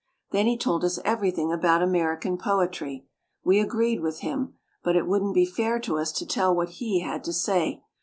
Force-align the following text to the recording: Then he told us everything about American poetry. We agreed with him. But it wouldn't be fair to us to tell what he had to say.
Then 0.31 0.47
he 0.47 0.57
told 0.57 0.83
us 0.83 0.97
everything 1.05 1.51
about 1.51 1.83
American 1.83 2.35
poetry. 2.35 3.05
We 3.45 3.59
agreed 3.59 3.99
with 4.01 4.21
him. 4.21 4.55
But 4.83 4.95
it 4.95 5.05
wouldn't 5.05 5.35
be 5.35 5.45
fair 5.45 5.77
to 5.81 5.99
us 5.99 6.11
to 6.13 6.25
tell 6.25 6.55
what 6.55 6.69
he 6.69 7.01
had 7.01 7.23
to 7.25 7.33
say. 7.33 7.83